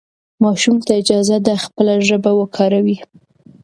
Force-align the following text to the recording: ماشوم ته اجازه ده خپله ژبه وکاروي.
ماشوم 0.43 0.77
ته 0.85 0.91
اجازه 1.01 1.35
ده 1.45 1.53
خپله 1.65 1.93
ژبه 2.07 2.31
وکاروي. 2.35 2.97